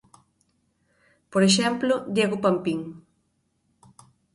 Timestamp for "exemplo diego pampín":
1.49-2.79